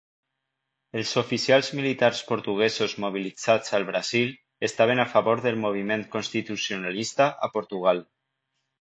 Els 1.01 1.11
oficials 1.21 1.69
militars 1.79 2.21
portuguesos 2.31 2.97
mobilitzats 3.05 3.77
al 3.81 3.87
Brasil 3.91 4.35
estaven 4.71 5.05
a 5.07 5.09
favor 5.15 5.47
del 5.47 5.63
moviment 5.69 6.11
constitucionalista 6.19 7.33
a 7.49 7.55
Portugal. 7.61 8.07